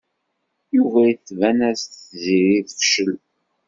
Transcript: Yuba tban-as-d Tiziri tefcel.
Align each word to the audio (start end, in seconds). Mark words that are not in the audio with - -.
Yuba 0.75 1.01
tban-as-d 1.25 1.91
Tiziri 1.99 2.57
tefcel. 2.69 3.13